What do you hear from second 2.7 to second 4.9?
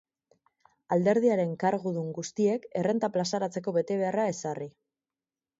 errenta plazaratzeko betebeharra ezarri.